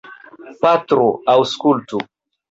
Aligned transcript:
Patro, 0.63 1.05
aŭskultu! 1.33 2.01